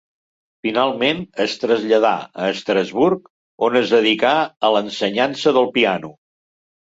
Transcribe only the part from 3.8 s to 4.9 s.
es dedicà a